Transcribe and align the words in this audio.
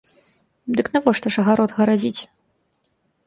Дык 0.77 0.89
навошта 0.95 1.27
ж 1.35 1.43
агарод 1.43 1.71
гарадзіць? 1.79 2.21